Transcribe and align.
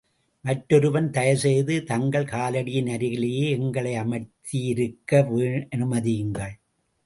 மற்றொருவன், 0.45 1.09
தயவுசெய்து, 1.09 1.83
தங்கள் 1.83 2.25
காலடியின் 2.25 2.91
அருகிலேயே 2.91 3.57
எங்களையமர்ந்திருக்க 3.57 5.23
அனுமதியுங்கள். 5.69 6.55